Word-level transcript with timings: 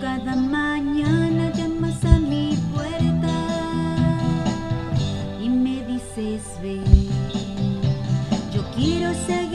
cada 0.00 0.36
mañana 0.36 1.50
llamas 1.52 2.04
a 2.04 2.18
mi 2.18 2.56
puerta 2.72 3.34
y 5.40 5.48
me 5.48 5.82
dices 5.84 6.42
ve. 6.62 6.80
Yo 8.52 8.62
quiero 8.76 9.12
seguirte 9.26 9.47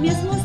местную 0.00 0.39